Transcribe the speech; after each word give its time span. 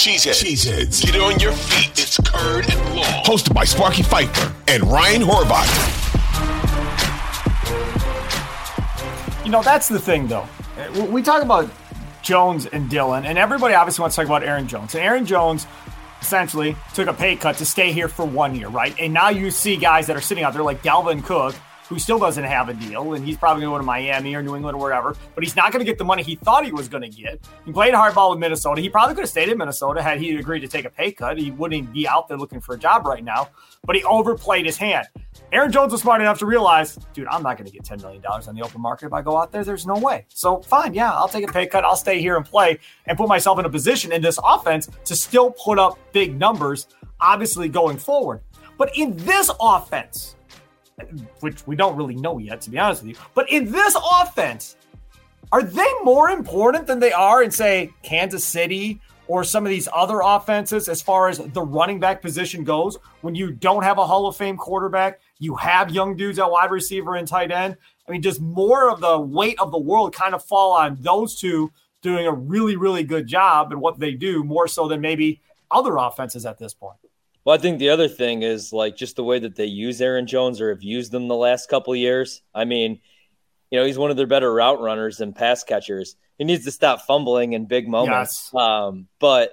Cheeseheads. 0.00 0.42
Cheeseheads. 0.42 1.04
Get 1.04 1.20
on 1.20 1.38
your 1.40 1.52
feet. 1.52 1.90
It's 1.90 2.16
Curd 2.16 2.64
and 2.72 2.96
Long. 2.96 3.22
Hosted 3.24 3.52
by 3.52 3.64
Sparky 3.64 4.02
Fifer 4.02 4.50
and 4.66 4.82
Ryan 4.90 5.20
Horvat. 5.20 5.66
You 9.44 9.50
know, 9.50 9.62
that's 9.62 9.88
the 9.88 9.98
thing, 9.98 10.26
though. 10.26 10.48
We 11.10 11.20
talk 11.20 11.42
about 11.42 11.70
Jones 12.22 12.64
and 12.64 12.88
Dillon, 12.88 13.26
and 13.26 13.36
everybody 13.36 13.74
obviously 13.74 14.00
wants 14.00 14.16
to 14.16 14.22
talk 14.22 14.26
about 14.26 14.42
Aaron 14.42 14.66
Jones. 14.68 14.94
And 14.94 15.04
Aaron 15.04 15.26
Jones 15.26 15.66
essentially 16.22 16.76
took 16.94 17.06
a 17.06 17.12
pay 17.12 17.36
cut 17.36 17.56
to 17.56 17.66
stay 17.66 17.92
here 17.92 18.08
for 18.08 18.24
one 18.24 18.54
year, 18.54 18.68
right? 18.68 18.94
And 18.98 19.12
now 19.12 19.28
you 19.28 19.50
see 19.50 19.76
guys 19.76 20.06
that 20.06 20.16
are 20.16 20.22
sitting 20.22 20.44
out 20.44 20.54
there 20.54 20.62
like 20.62 20.82
Dalvin 20.82 21.22
Cook, 21.22 21.54
who 21.90 21.98
still 21.98 22.20
doesn't 22.20 22.44
have 22.44 22.68
a 22.68 22.74
deal, 22.74 23.14
and 23.14 23.26
he's 23.26 23.36
probably 23.36 23.62
going 23.62 23.72
to 23.72 23.74
go 23.74 23.78
to 23.78 23.84
Miami 23.84 24.32
or 24.36 24.42
New 24.42 24.54
England 24.54 24.76
or 24.76 24.80
wherever, 24.80 25.16
but 25.34 25.42
he's 25.42 25.56
not 25.56 25.72
going 25.72 25.84
to 25.84 25.84
get 25.84 25.98
the 25.98 26.04
money 26.04 26.22
he 26.22 26.36
thought 26.36 26.64
he 26.64 26.70
was 26.70 26.88
going 26.88 27.02
to 27.02 27.08
get. 27.08 27.40
He 27.66 27.72
played 27.72 27.92
hardball 27.92 28.30
with 28.30 28.38
Minnesota. 28.38 28.80
He 28.80 28.88
probably 28.88 29.16
could 29.16 29.22
have 29.22 29.28
stayed 29.28 29.48
in 29.48 29.58
Minnesota 29.58 30.00
had 30.00 30.20
he 30.20 30.36
agreed 30.36 30.60
to 30.60 30.68
take 30.68 30.84
a 30.84 30.90
pay 30.90 31.10
cut. 31.10 31.36
He 31.36 31.50
wouldn't 31.50 31.92
be 31.92 32.06
out 32.06 32.28
there 32.28 32.38
looking 32.38 32.60
for 32.60 32.76
a 32.76 32.78
job 32.78 33.06
right 33.06 33.24
now, 33.24 33.48
but 33.84 33.96
he 33.96 34.04
overplayed 34.04 34.66
his 34.66 34.76
hand. 34.76 35.08
Aaron 35.50 35.72
Jones 35.72 35.90
was 35.90 36.00
smart 36.00 36.20
enough 36.20 36.38
to 36.38 36.46
realize, 36.46 36.94
dude, 37.12 37.26
I'm 37.26 37.42
not 37.42 37.58
going 37.58 37.68
to 37.68 37.72
get 37.72 37.82
$10 37.82 38.00
million 38.02 38.24
on 38.24 38.54
the 38.54 38.62
open 38.62 38.80
market 38.80 39.06
if 39.06 39.12
I 39.12 39.20
go 39.20 39.36
out 39.36 39.50
there. 39.50 39.64
There's 39.64 39.84
no 39.84 39.94
way. 39.94 40.26
So, 40.28 40.60
fine, 40.60 40.94
yeah, 40.94 41.10
I'll 41.12 41.26
take 41.28 41.48
a 41.48 41.52
pay 41.52 41.66
cut. 41.66 41.84
I'll 41.84 41.96
stay 41.96 42.20
here 42.20 42.36
and 42.36 42.46
play 42.46 42.78
and 43.06 43.18
put 43.18 43.26
myself 43.26 43.58
in 43.58 43.64
a 43.64 43.70
position 43.70 44.12
in 44.12 44.22
this 44.22 44.38
offense 44.44 44.88
to 45.06 45.16
still 45.16 45.50
put 45.50 45.80
up 45.80 45.98
big 46.12 46.38
numbers, 46.38 46.86
obviously, 47.20 47.68
going 47.68 47.96
forward. 47.96 48.42
But 48.78 48.96
in 48.96 49.16
this 49.16 49.50
offense, 49.60 50.36
which 51.40 51.66
we 51.66 51.76
don't 51.76 51.96
really 51.96 52.16
know 52.16 52.38
yet, 52.38 52.60
to 52.62 52.70
be 52.70 52.78
honest 52.78 53.02
with 53.02 53.16
you. 53.16 53.22
But 53.34 53.50
in 53.50 53.70
this 53.70 53.96
offense, 54.20 54.76
are 55.52 55.62
they 55.62 55.86
more 56.04 56.30
important 56.30 56.86
than 56.86 57.00
they 57.00 57.12
are 57.12 57.42
in, 57.42 57.50
say, 57.50 57.92
Kansas 58.02 58.44
City 58.44 59.00
or 59.26 59.44
some 59.44 59.64
of 59.64 59.70
these 59.70 59.88
other 59.92 60.20
offenses 60.22 60.88
as 60.88 61.02
far 61.02 61.28
as 61.28 61.38
the 61.38 61.62
running 61.62 61.98
back 61.98 62.22
position 62.22 62.64
goes? 62.64 62.98
When 63.22 63.34
you 63.34 63.50
don't 63.50 63.82
have 63.82 63.98
a 63.98 64.06
Hall 64.06 64.26
of 64.26 64.36
Fame 64.36 64.56
quarterback, 64.56 65.20
you 65.38 65.56
have 65.56 65.90
young 65.90 66.16
dudes 66.16 66.38
at 66.38 66.50
wide 66.50 66.70
receiver 66.70 67.16
and 67.16 67.26
tight 67.26 67.50
end. 67.50 67.76
I 68.08 68.12
mean, 68.12 68.20
does 68.20 68.40
more 68.40 68.90
of 68.90 69.00
the 69.00 69.18
weight 69.18 69.58
of 69.60 69.72
the 69.72 69.78
world 69.78 70.14
kind 70.14 70.34
of 70.34 70.44
fall 70.44 70.72
on 70.72 70.98
those 71.00 71.34
two 71.34 71.72
doing 72.02 72.26
a 72.26 72.32
really, 72.32 72.76
really 72.76 73.04
good 73.04 73.26
job 73.26 73.72
and 73.72 73.80
what 73.80 73.98
they 73.98 74.12
do 74.12 74.42
more 74.42 74.66
so 74.68 74.88
than 74.88 75.00
maybe 75.00 75.40
other 75.70 75.96
offenses 75.96 76.46
at 76.46 76.58
this 76.58 76.74
point? 76.74 76.96
Well, 77.44 77.56
I 77.56 77.60
think 77.60 77.78
the 77.78 77.88
other 77.88 78.08
thing 78.08 78.42
is 78.42 78.72
like 78.72 78.96
just 78.96 79.16
the 79.16 79.24
way 79.24 79.38
that 79.38 79.56
they 79.56 79.64
use 79.64 80.00
Aaron 80.00 80.26
Jones 80.26 80.60
or 80.60 80.70
have 80.70 80.82
used 80.82 81.10
them 81.10 81.28
the 81.28 81.36
last 81.36 81.68
couple 81.68 81.96
years. 81.96 82.42
I 82.54 82.64
mean, 82.64 83.00
you 83.70 83.78
know, 83.78 83.86
he's 83.86 83.98
one 83.98 84.10
of 84.10 84.16
their 84.16 84.26
better 84.26 84.52
route 84.52 84.80
runners 84.80 85.20
and 85.20 85.34
pass 85.34 85.64
catchers. 85.64 86.16
He 86.36 86.44
needs 86.44 86.64
to 86.64 86.70
stop 86.70 87.02
fumbling 87.02 87.54
in 87.54 87.66
big 87.66 87.88
moments. 87.88 88.50
Yes. 88.52 88.62
Um, 88.62 89.08
but 89.18 89.52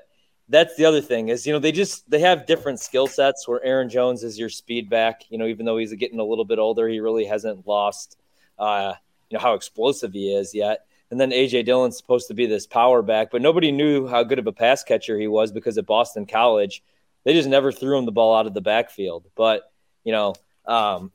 that's 0.49 0.75
the 0.75 0.85
other 0.85 1.02
thing 1.02 1.29
is, 1.29 1.45
you 1.45 1.53
know, 1.53 1.59
they 1.59 1.71
just 1.71 2.09
they 2.09 2.19
have 2.19 2.45
different 2.45 2.79
skill 2.79 3.07
sets 3.07 3.47
where 3.47 3.63
Aaron 3.63 3.89
Jones 3.89 4.23
is 4.23 4.38
your 4.38 4.49
speed 4.49 4.89
back. 4.89 5.23
You 5.29 5.38
know, 5.38 5.47
even 5.47 5.66
though 5.66 5.77
he's 5.77 5.94
getting 5.94 6.19
a 6.19 6.25
little 6.25 6.45
bit 6.45 6.59
older, 6.59 6.88
he 6.88 6.99
really 6.99 7.25
hasn't 7.25 7.67
lost 7.67 8.17
uh, 8.59 8.94
you 9.29 9.38
know, 9.38 9.41
how 9.41 9.53
explosive 9.53 10.13
he 10.13 10.33
is 10.33 10.53
yet. 10.53 10.85
And 11.09 11.19
then 11.19 11.31
AJ 11.31 11.66
Dillon's 11.66 11.95
supposed 11.95 12.27
to 12.27 12.33
be 12.33 12.47
this 12.47 12.67
power 12.67 13.01
back, 13.01 13.31
but 13.31 13.41
nobody 13.41 13.72
knew 13.72 14.07
how 14.07 14.23
good 14.23 14.39
of 14.39 14.47
a 14.47 14.51
pass 14.51 14.83
catcher 14.83 15.17
he 15.17 15.27
was 15.27 15.53
because 15.53 15.77
at 15.77 15.85
Boston 15.85 16.25
College– 16.25 16.83
they 17.28 17.33
just 17.33 17.50
never 17.50 17.73
threw 17.73 17.97
him 17.97 18.06
the 18.06 18.11
ball 18.14 18.38
out 18.38 18.47
of 18.47 18.53
the 18.53 18.61
backfield. 18.61 19.25
But 19.36 19.70
you 20.06 20.14
know, 20.14 20.33
um, 20.66 21.11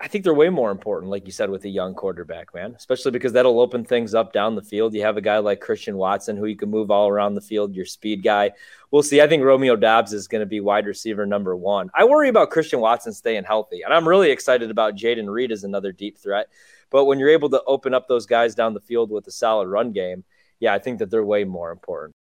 I 0.00 0.06
think 0.06 0.22
they're 0.22 0.32
way 0.32 0.50
more 0.50 0.70
important, 0.70 1.10
like 1.10 1.26
you 1.26 1.32
said, 1.32 1.50
with 1.50 1.64
a 1.64 1.68
young 1.68 1.94
quarterback, 1.96 2.54
man. 2.54 2.76
Especially 2.76 3.10
because 3.10 3.32
that'll 3.32 3.58
open 3.58 3.84
things 3.84 4.14
up 4.14 4.32
down 4.32 4.54
the 4.54 4.62
field. 4.62 4.94
You 4.94 5.02
have 5.02 5.16
a 5.16 5.20
guy 5.20 5.38
like 5.38 5.58
Christian 5.58 5.96
Watson 5.96 6.36
who 6.36 6.46
you 6.46 6.54
can 6.54 6.70
move 6.70 6.92
all 6.92 7.08
around 7.08 7.34
the 7.34 7.40
field. 7.40 7.74
Your 7.74 7.86
speed 7.86 8.22
guy. 8.22 8.52
We'll 8.92 9.02
see. 9.02 9.20
I 9.20 9.26
think 9.26 9.42
Romeo 9.42 9.74
Doubs 9.74 10.12
is 10.12 10.28
going 10.28 10.42
to 10.42 10.46
be 10.46 10.60
wide 10.60 10.86
receiver 10.86 11.26
number 11.26 11.56
one. 11.56 11.90
I 11.92 12.04
worry 12.04 12.28
about 12.28 12.50
Christian 12.50 12.78
Watson 12.78 13.12
staying 13.12 13.42
healthy, 13.42 13.82
and 13.82 13.92
I'm 13.92 14.06
really 14.06 14.30
excited 14.30 14.70
about 14.70 14.94
Jayden 14.94 15.28
Reed 15.28 15.50
as 15.50 15.64
another 15.64 15.90
deep 15.90 16.18
threat. 16.18 16.50
But 16.88 17.06
when 17.06 17.18
you're 17.18 17.30
able 17.30 17.50
to 17.50 17.64
open 17.64 17.94
up 17.94 18.06
those 18.06 18.26
guys 18.26 18.54
down 18.54 18.74
the 18.74 18.80
field 18.80 19.10
with 19.10 19.26
a 19.26 19.32
solid 19.32 19.66
run 19.66 19.90
game, 19.90 20.22
yeah, 20.60 20.72
I 20.72 20.78
think 20.78 21.00
that 21.00 21.10
they're 21.10 21.24
way 21.24 21.42
more 21.42 21.72
important. 21.72 22.14